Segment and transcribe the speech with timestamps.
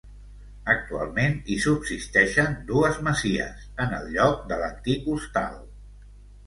[0.73, 5.67] Actualment hi subsisteixen dues masies, en el lloc de l'antic hostal.